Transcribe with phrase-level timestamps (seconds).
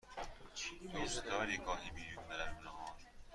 [0.93, 2.95] دوست داری گاهی برویم نهار؟